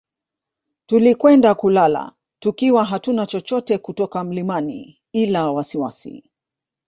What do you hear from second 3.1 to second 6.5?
chochote kutoka mlimani ila wasiwasi